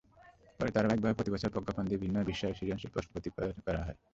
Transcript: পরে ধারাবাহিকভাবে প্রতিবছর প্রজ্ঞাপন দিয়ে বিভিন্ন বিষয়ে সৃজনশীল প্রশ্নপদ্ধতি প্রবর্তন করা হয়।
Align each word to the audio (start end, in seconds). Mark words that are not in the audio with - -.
পরে 0.59 0.69
ধারাবাহিকভাবে 0.75 1.17
প্রতিবছর 1.17 1.53
প্রজ্ঞাপন 1.53 1.83
দিয়ে 1.85 2.01
বিভিন্ন 2.01 2.17
বিষয়ে 2.31 2.57
সৃজনশীল 2.57 2.91
প্রশ্নপদ্ধতি 2.93 3.29
প্রবর্তন 3.31 3.61
করা 3.67 3.81
হয়। 3.85 3.97